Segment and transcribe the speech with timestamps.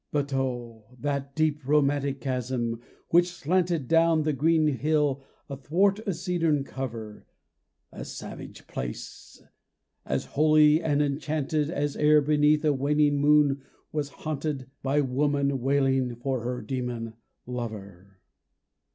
[0.11, 0.95] But oh!
[0.99, 7.27] that deep romantic chasm which slanted Down the green hill athwart a cedarn cover!
[7.91, 9.43] A savage place!
[10.03, 13.61] as holy and enchanted As e'er beneath a waning moon
[13.91, 17.13] was haunted By woman wailing for her demon
[17.45, 18.21] lover!